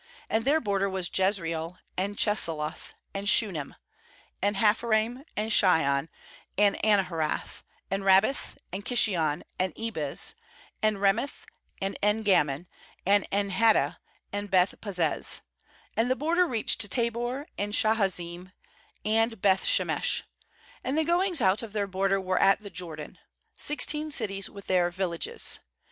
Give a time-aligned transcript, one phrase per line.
[0.31, 3.75] 18And their border was Jezreel, and Chesulloth, and Shunem;
[4.41, 6.09] 19and Hapharaim, and Shion,
[6.57, 10.33] and Anaharath; 20and Rabbith, and Kishion, and Ebez;
[10.81, 11.45] ^and Remeth,
[11.79, 12.65] and En gannim,
[13.05, 13.97] and En haddah,
[14.33, 15.41] and Beth pazzez;
[15.95, 18.53] ^and the border reached to Tabor, and Shahazim,
[19.05, 20.23] and Beth shemesh;
[20.83, 23.19] and the goings out of their border were at the Jordan;
[23.55, 25.59] six teen cities with their villages.